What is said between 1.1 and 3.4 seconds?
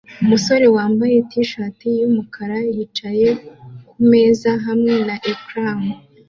t-shati yumukara yicaye